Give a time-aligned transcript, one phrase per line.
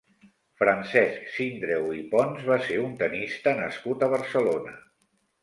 [0.61, 4.77] Francesc Sindreu i Pons va ser un tennista nascut a Barcelona.